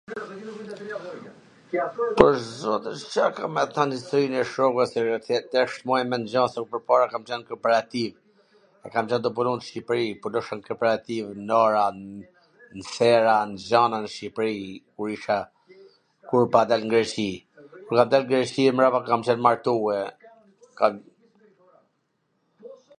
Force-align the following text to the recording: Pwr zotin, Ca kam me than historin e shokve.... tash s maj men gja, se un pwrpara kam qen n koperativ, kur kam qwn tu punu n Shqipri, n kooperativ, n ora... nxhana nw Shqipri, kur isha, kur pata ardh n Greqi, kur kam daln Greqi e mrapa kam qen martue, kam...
Pwr 2.19 2.33
zotin, 2.59 2.97
Ca 3.15 3.25
kam 3.39 3.51
me 3.57 3.63
than 3.75 3.91
historin 3.95 4.33
e 4.37 4.43
shokve.... 4.51 5.35
tash 5.51 5.75
s 5.81 5.85
maj 5.91 5.99
men 6.13 6.23
gja, 6.31 6.43
se 6.53 6.59
un 6.63 6.69
pwrpara 6.71 7.05
kam 7.11 7.23
qen 7.29 7.37
n 7.41 7.45
koperativ, 7.51 8.11
kur 8.79 8.91
kam 8.95 9.05
qwn 9.11 9.21
tu 9.27 9.33
punu 9.41 9.51
n 9.57 9.61
Shqipri, 9.67 10.05
n 10.59 10.63
kooperativ, 10.69 11.23
n 11.47 11.55
ora... 11.65 11.83
nxhana 12.79 13.53
nw 14.03 14.11
Shqipri, 14.15 14.57
kur 14.95 15.07
isha, 15.19 15.39
kur 16.31 16.43
pata 16.55 16.73
ardh 16.79 16.85
n 16.89 16.95
Greqi, 16.95 17.29
kur 17.85 17.95
kam 18.01 18.09
daln 18.15 18.29
Greqi 18.33 18.63
e 18.71 18.75
mrapa 18.79 18.99
kam 19.11 19.25
qen 19.29 19.39
martue, 19.49 20.01
kam... 20.81 20.93